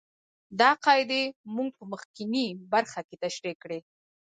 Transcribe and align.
دا 0.59 0.69
قاعدې 0.85 1.21
موږ 1.55 1.69
په 1.77 1.83
مخکینۍ 1.91 2.47
برخه 2.73 2.99
کې 3.07 3.15
تشرېح 3.23 3.55
کړې. 3.63 3.79